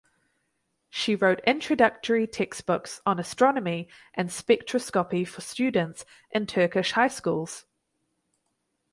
[0.89, 7.67] She wrote introductory textbooks on astronomy and spectroscopy for students in Turkish high schools.